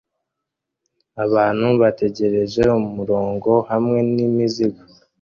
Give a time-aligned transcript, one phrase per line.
[1.25, 4.81] abantu bategereje umurongo hamwe n'imizigo